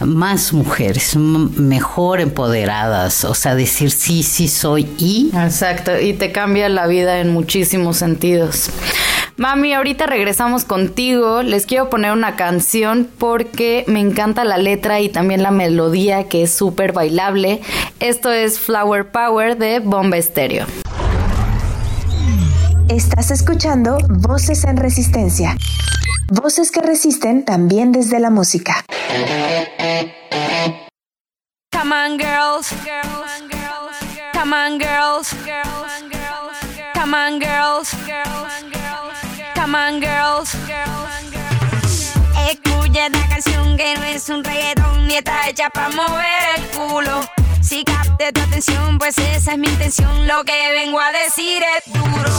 más 0.00 0.52
mujeres, 0.52 1.16
mejor 1.16 2.20
empoderadas, 2.20 3.24
o 3.24 3.34
sea, 3.34 3.54
decir 3.54 3.90
sí, 3.90 4.22
sí 4.22 4.48
soy 4.48 4.88
y... 4.98 5.30
Exacto, 5.34 5.98
y 5.98 6.12
te 6.12 6.32
cambia 6.32 6.68
la 6.68 6.86
vida 6.86 7.20
en 7.20 7.32
muchísimos 7.32 7.96
sentidos. 7.96 8.70
Mami, 9.36 9.74
ahorita 9.74 10.06
regresamos 10.06 10.64
contigo. 10.64 11.42
Les 11.42 11.66
quiero 11.66 11.90
poner 11.90 12.12
una 12.12 12.36
canción 12.36 13.08
porque 13.18 13.84
me 13.88 13.98
encanta 13.98 14.44
la 14.44 14.58
letra 14.58 15.00
y 15.00 15.08
también 15.08 15.42
la 15.42 15.50
melodía 15.50 16.28
que 16.28 16.44
es 16.44 16.52
súper 16.52 16.92
bailable. 16.92 17.60
Esto 17.98 18.30
es 18.30 18.60
Flower 18.60 19.10
Power 19.10 19.58
de 19.58 19.80
Bomba 19.80 20.18
Estéreo. 20.18 20.66
Estás 22.88 23.32
escuchando 23.32 23.98
Voces 24.08 24.62
en 24.64 24.76
Resistencia. 24.76 25.56
Voces 26.30 26.70
que 26.70 26.80
resisten 26.80 27.44
también 27.44 27.90
desde 27.90 28.20
la 28.20 28.30
música. 28.30 28.84
Come 31.72 31.94
on, 31.94 32.18
girls. 32.18 32.68
Come 32.70 33.14
on, 33.24 33.48
girls. 33.50 33.96
Come 34.32 34.54
on, 34.54 34.78
girls. 34.78 35.63
Come 37.14 37.36
on, 39.76 40.00
girls. 40.00 40.56
Escucha 42.50 43.06
esta 43.06 43.28
canción 43.28 43.76
que 43.76 43.94
no 43.94 44.02
es 44.02 44.28
un 44.28 44.42
reggaetón 44.42 45.06
ni 45.06 45.14
está 45.18 45.48
hecha 45.48 45.70
para 45.70 45.90
mover 45.90 46.26
el 46.56 46.66
culo. 46.70 47.20
Si 47.62 47.84
capte 47.84 48.32
tu 48.32 48.40
atención, 48.40 48.98
pues 48.98 49.16
esa 49.18 49.52
es 49.52 49.58
mi 49.58 49.68
intención. 49.68 50.26
Lo 50.26 50.42
que 50.42 50.72
vengo 50.72 50.98
a 50.98 51.12
decir 51.12 51.62
es 51.62 51.92
duro. 51.92 52.32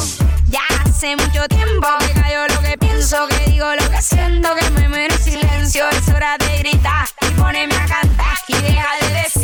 Ya 0.50 0.60
hace 0.84 1.16
mucho 1.16 1.48
tiempo 1.48 1.88
que 2.00 2.12
cayó 2.20 2.46
lo 2.50 2.60
que 2.60 2.78
pienso, 2.78 3.30
que 3.30 3.52
digo 3.52 3.74
lo 3.76 3.90
que 3.90 4.02
siento, 4.02 4.56
que 4.56 4.70
me 4.72 4.90
muero 4.90 5.16
en 5.16 5.24
silencio. 5.24 5.88
Es 5.90 6.10
hora 6.10 6.38
de 6.38 6.58
gritar 6.58 7.08
y 7.22 7.28
ponerme 7.40 7.76
a 7.76 7.86
cantar 7.86 8.38
y 8.50 8.54
deja 8.56 8.90
de 9.00 9.14
decir 9.14 9.35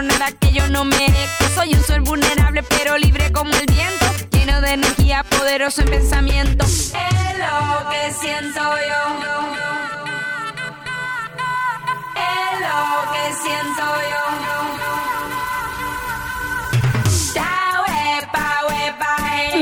nada 0.00 0.30
que 0.40 0.52
yo 0.52 0.66
no 0.68 0.84
merezco. 0.84 1.44
Soy 1.54 1.74
un 1.74 1.84
sol 1.84 2.00
vulnerable 2.00 2.62
pero 2.62 2.96
libre 2.96 3.30
como 3.32 3.52
el 3.54 3.66
viento, 3.66 4.06
lleno 4.30 4.60
de 4.62 4.72
energía, 4.72 5.22
poderoso 5.24 5.82
en 5.82 5.90
pensamiento. 5.90 6.64
Es 6.64 6.92
lo 6.92 7.90
que 7.90 8.12
siento 8.18 8.60
yo. 8.60 9.02
Es 12.16 12.60
lo 12.60 13.12
que 13.12 13.24
siento 13.42 13.84
yo. 14.10 14.22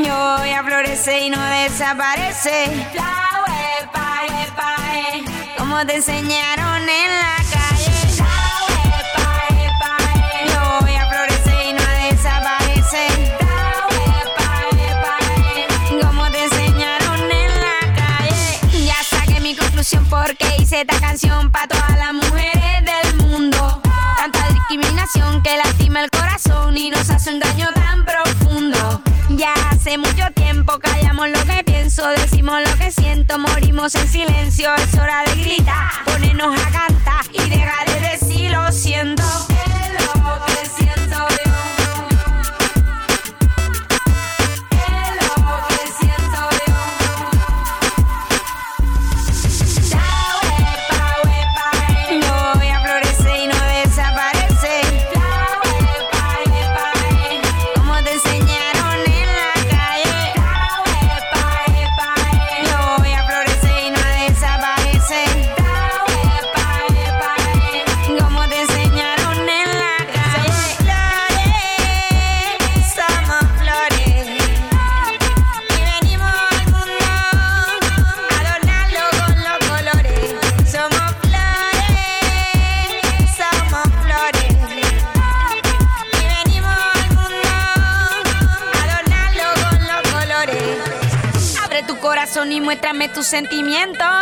Yo 0.05 0.37
voy 0.39 0.51
a 0.53 0.63
florecer 0.63 1.23
y 1.23 1.31
no 1.31 1.43
desaparece. 1.43 2.67
La 2.95 3.45
huepa, 3.47 4.23
huepa, 4.29 4.77
eh. 4.95 5.25
Como 5.59 5.85
te 5.87 5.97
enseñaron 5.97 6.89
en 6.89 7.11
la 7.19 7.37
calle. 7.53 7.80
Esta 20.81 20.99
canción 20.99 21.51
para 21.51 21.69
todas 21.69 21.99
las 21.99 22.15
mujeres 22.15 22.85
del 22.85 23.17
mundo. 23.27 23.83
Tanta 24.17 24.49
discriminación 24.49 25.43
que 25.43 25.57
lastima 25.59 26.03
el 26.03 26.11
corazón 26.11 26.75
y 26.77 26.89
nos 26.91 27.11
hace 27.11 27.35
un 27.35 27.41
daño 27.41 27.69
tan 27.75 28.05
profundo. 28.07 29.03
Ya 29.29 29.53
hace 29.71 29.99
mucho 29.99 30.25
tiempo 30.35 30.79
callamos 30.79 31.29
lo 31.29 31.45
que 31.45 31.65
pienso, 31.65 32.09
decimos 32.09 32.61
lo 32.67 32.75
que 32.79 32.91
siento, 32.91 33.39
morimos 33.39 33.95
en 33.95 34.09
silencio. 34.09 34.75
Es 34.77 34.95
hora 34.95 35.23
de 35.25 35.43
gritar, 35.43 35.91
ponernos 36.07 36.59
a 36.59 36.71
cantar 36.71 37.25
y 37.31 37.51
dejar 37.51 37.87
de 37.87 37.90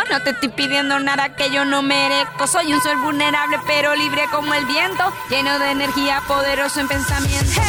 No 0.09 0.21
te 0.23 0.31
estoy 0.31 0.49
pidiendo 0.49 0.99
nada 0.99 1.33
que 1.33 1.49
yo 1.51 1.63
no 1.63 1.81
merezco. 1.81 2.47
Soy 2.47 2.73
un 2.73 2.81
ser 2.81 2.97
vulnerable 2.97 3.57
pero 3.65 3.95
libre 3.95 4.23
como 4.29 4.53
el 4.53 4.65
viento. 4.65 5.03
Lleno 5.29 5.57
de 5.57 5.71
energía, 5.71 6.21
poderoso 6.27 6.81
en 6.81 6.89
pensamiento. 6.89 7.61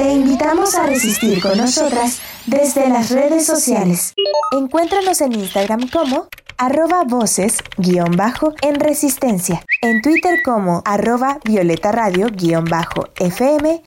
Te 0.00 0.14
invitamos 0.14 0.74
a 0.76 0.86
resistir 0.86 1.42
con 1.42 1.58
nosotras 1.58 2.20
desde 2.46 2.88
las 2.88 3.10
redes 3.10 3.44
sociales. 3.44 4.14
Encuéntranos 4.50 5.20
en 5.20 5.34
Instagram 5.34 5.90
como 5.90 6.26
arroba 6.56 7.04
voces 7.04 7.58
guion 7.76 8.16
bajo 8.16 8.54
en 8.62 8.76
resistencia, 8.76 9.62
en 9.82 10.00
Twitter 10.00 10.38
como 10.42 10.80
arroba 10.86 11.38
violeta 11.44 11.92
radio 11.92 12.28
guion 12.32 12.64
bajo 12.64 13.08
fm 13.14 13.84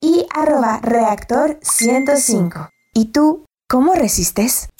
y 0.00 0.24
arroba 0.34 0.80
reactor 0.82 1.58
105. 1.60 2.70
¿Y 2.94 3.12
tú 3.12 3.44
cómo 3.68 3.92
resistes? 3.92 4.70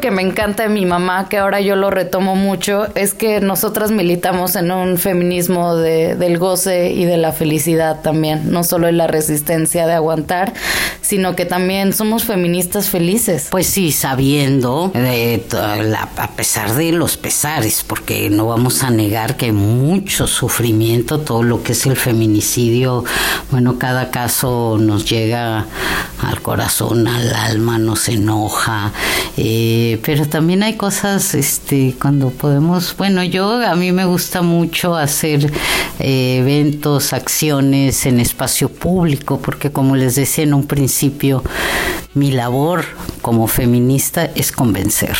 Que 0.00 0.10
me 0.12 0.22
encanta 0.22 0.62
de 0.62 0.68
mi 0.68 0.86
mamá, 0.86 1.28
que 1.28 1.38
ahora 1.38 1.60
yo 1.60 1.74
lo 1.74 1.90
retomo 1.90 2.36
mucho, 2.36 2.86
es 2.94 3.14
que 3.14 3.40
nosotras 3.40 3.90
militamos 3.90 4.54
en 4.54 4.70
un 4.70 4.96
feminismo 4.96 5.74
de- 5.74 6.14
del 6.14 6.38
goce 6.38 6.92
y 6.92 7.04
de 7.04 7.16
la 7.16 7.32
felicidad 7.32 8.00
también, 8.00 8.52
no 8.52 8.62
solo 8.62 8.86
en 8.86 8.96
la 8.96 9.08
resistencia 9.08 9.86
de 9.88 9.94
aguantar, 9.94 10.52
sino 11.00 11.34
que 11.34 11.46
también 11.46 11.92
somos 11.92 12.22
feministas 12.24 12.88
felices. 12.88 13.48
Pues 13.50 13.66
sí, 13.66 13.90
sabiendo, 13.90 14.90
de 14.94 15.42
la- 15.82 16.08
a 16.16 16.28
pesar 16.32 16.74
de 16.74 16.92
los 16.92 17.16
pesares, 17.16 17.82
porque 17.86 18.30
no 18.30 18.46
vamos 18.46 18.84
a 18.84 18.90
negar 18.90 19.36
que 19.36 19.50
mucho 19.52 20.26
sufrimiento, 20.26 21.18
todo 21.20 21.42
lo 21.42 21.62
que 21.62 21.72
es 21.72 21.86
el 21.86 21.96
feminicidio, 21.96 23.04
bueno, 23.50 23.78
cada 23.78 24.10
caso 24.10 24.76
nos 24.78 25.08
llega 25.10 25.66
al 26.22 26.40
corazón, 26.42 27.08
al 27.08 27.34
alma, 27.34 27.78
nos 27.78 28.08
enoja, 28.08 28.92
eh, 29.36 29.87
pero 29.96 30.26
también 30.26 30.62
hay 30.62 30.74
cosas, 30.74 31.34
este, 31.34 31.94
cuando 32.00 32.30
podemos, 32.30 32.96
bueno, 32.96 33.24
yo 33.24 33.64
a 33.66 33.74
mí 33.74 33.92
me 33.92 34.04
gusta 34.04 34.42
mucho 34.42 34.96
hacer 34.96 35.50
eh, 35.98 36.38
eventos, 36.38 37.12
acciones 37.12 38.06
en 38.06 38.20
espacio 38.20 38.68
público, 38.68 39.40
porque 39.40 39.70
como 39.70 39.96
les 39.96 40.14
decía 40.16 40.44
en 40.44 40.54
un 40.54 40.66
principio, 40.66 41.42
mi 42.18 42.30
labor 42.30 42.84
como 43.22 43.46
feminista 43.46 44.24
es 44.34 44.52
convencer. 44.52 45.16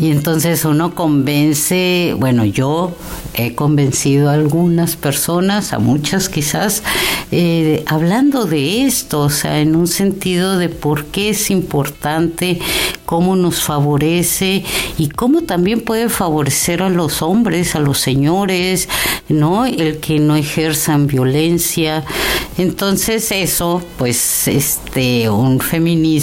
Y 0.00 0.10
entonces 0.10 0.64
uno 0.64 0.94
convence, 0.94 2.14
bueno, 2.18 2.44
yo 2.44 2.96
he 3.34 3.54
convencido 3.54 4.30
a 4.30 4.34
algunas 4.34 4.96
personas, 4.96 5.72
a 5.72 5.78
muchas 5.78 6.28
quizás, 6.28 6.82
eh, 7.30 7.82
hablando 7.86 8.44
de 8.44 8.84
esto, 8.84 9.20
o 9.20 9.30
sea, 9.30 9.60
en 9.60 9.76
un 9.76 9.86
sentido 9.86 10.58
de 10.58 10.68
por 10.68 11.06
qué 11.06 11.30
es 11.30 11.50
importante, 11.50 12.58
cómo 13.06 13.36
nos 13.36 13.62
favorece 13.62 14.64
y 14.96 15.08
cómo 15.08 15.42
también 15.42 15.80
puede 15.82 16.08
favorecer 16.08 16.82
a 16.82 16.88
los 16.88 17.20
hombres, 17.22 17.74
a 17.74 17.80
los 17.80 17.98
señores, 17.98 18.88
¿no? 19.28 19.66
El 19.66 19.98
que 19.98 20.18
no 20.18 20.36
ejerzan 20.36 21.06
violencia. 21.06 22.04
Entonces 22.58 23.30
eso, 23.32 23.82
pues, 23.98 24.48
este, 24.48 25.28
un 25.28 25.60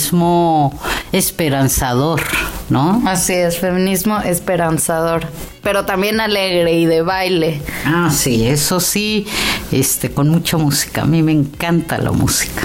feminismo 0.10 0.74
esperanzador, 1.12 2.22
¿no? 2.70 3.02
Así 3.06 3.34
es, 3.34 3.60
feminismo 3.60 4.20
esperanzador, 4.20 5.28
pero 5.62 5.86
también 5.86 6.20
alegre 6.20 6.74
y 6.74 6.86
de 6.86 7.04
baile. 7.04 7.62
Ah, 7.86 8.10
sí, 8.12 8.48
eso 8.48 8.80
sí, 8.80 9.28
este, 9.72 10.10
con 10.10 10.30
mucha 10.30 10.58
música. 10.58 11.04
A 11.04 11.06
mí 11.06 11.22
me 11.22 11.32
encanta 11.32 12.00
la 12.00 12.12
música. 12.12 12.64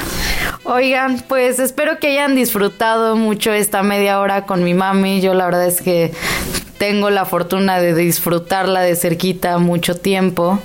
Oigan, 0.65 1.23
pues 1.29 1.59
espero 1.59 1.99
que 1.99 2.09
hayan 2.09 2.35
disfrutado 2.35 3.17
mucho 3.17 3.53
esta 3.53 3.83
media 3.83 4.21
hora 4.21 4.47
con 4.47 4.65
mi 4.65 4.73
mami. 4.73 5.21
Yo 5.21 5.35
la 5.35 5.45
verdad 5.45 5.67
es 5.67 5.83
que 5.83 6.13
tengo 6.87 7.09
la 7.09 7.25
fortuna 7.25 7.81
de 7.81 7.95
disfrutarla 7.95 8.83
de 8.83 8.95
cerquita 8.95 9.57
mucho 9.57 9.97
tiempo. 9.97 10.61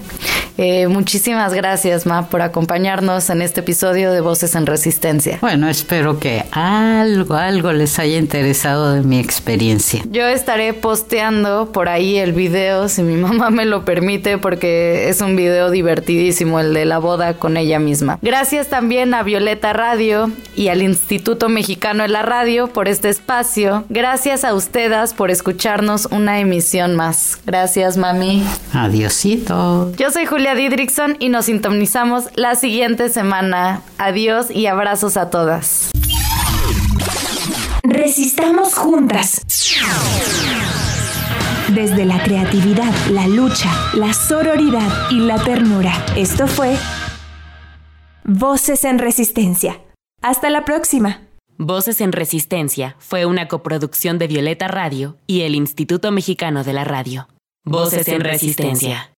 Eh, 0.61 0.89
muchísimas 0.89 1.53
gracias, 1.53 2.05
Ma, 2.05 2.27
por 2.27 2.41
acompañarnos 2.41 3.29
en 3.29 3.41
este 3.41 3.61
episodio 3.61 4.11
de 4.11 4.19
Voces 4.19 4.55
en 4.55 4.65
Resistencia. 4.65 5.37
Bueno, 5.39 5.69
espero 5.69 6.19
que 6.19 6.43
algo, 6.51 7.35
algo 7.35 7.71
les 7.71 7.97
haya 7.97 8.17
interesado 8.17 8.91
de 8.91 9.01
mi 9.01 9.19
experiencia. 9.19 10.03
Yo 10.11 10.27
estaré 10.27 10.73
posteando 10.73 11.71
por 11.71 11.87
ahí 11.87 12.17
el 12.17 12.33
video, 12.33 12.89
si 12.89 13.03
mi 13.03 13.15
mamá 13.15 13.51
me 13.51 13.63
lo 13.63 13.85
permite, 13.85 14.37
porque 14.37 15.07
es 15.07 15.21
un 15.21 15.37
video 15.37 15.71
divertidísimo, 15.71 16.59
el 16.59 16.73
de 16.73 16.83
la 16.83 16.97
boda 16.97 17.35
con 17.35 17.55
ella 17.55 17.79
misma. 17.79 18.19
Gracias 18.21 18.67
también 18.67 19.13
a 19.13 19.23
Violeta 19.23 19.71
Radio 19.71 20.29
y 20.57 20.67
al 20.67 20.81
Instituto 20.81 21.47
Mexicano 21.47 22.03
de 22.03 22.09
la 22.09 22.23
Radio 22.23 22.67
por 22.67 22.89
este 22.89 23.07
espacio. 23.07 23.85
Gracias 23.87 24.43
a 24.43 24.53
ustedes 24.53 25.13
por 25.13 25.31
escucharnos 25.31 26.08
una 26.11 26.39
emisión 26.39 26.95
más. 26.95 27.39
Gracias, 27.45 27.97
mami. 27.97 28.43
Adiosito. 28.73 29.91
Yo 29.97 30.11
soy 30.11 30.25
Julia 30.25 30.55
Didrickson 30.55 31.17
y 31.19 31.29
nos 31.29 31.45
sintonizamos 31.45 32.25
la 32.35 32.55
siguiente 32.55 33.09
semana. 33.09 33.81
Adiós 33.97 34.51
y 34.51 34.67
abrazos 34.67 35.17
a 35.17 35.29
todas. 35.29 35.91
Resistamos 37.83 38.75
juntas. 38.75 39.41
desde 41.73 42.03
la 42.05 42.21
creatividad, 42.23 42.91
la 43.11 43.27
lucha, 43.27 43.69
la 43.93 44.11
sororidad 44.13 44.91
y 45.11 45.19
la 45.19 45.37
ternura. 45.43 45.93
Esto 46.15 46.47
fue 46.47 46.75
Voces 48.23 48.83
en 48.85 48.99
Resistencia. 48.99 49.79
Hasta 50.21 50.49
la 50.49 50.65
próxima. 50.65 51.28
Voces 51.61 51.99
en 51.99 52.13
Resistencia 52.13 52.95
fue 52.99 53.25
una 53.25 53.49
coproducción 53.49 54.17
de 54.17 54.27
Violeta 54.27 54.69
Radio 54.69 55.17
y 55.27 55.41
el 55.41 55.55
Instituto 55.55 56.09
Mexicano 56.09 56.63
de 56.63 56.71
la 56.71 56.85
Radio. 56.85 57.27
Voces 57.65 58.07
en 58.07 58.21
Resistencia. 58.21 59.07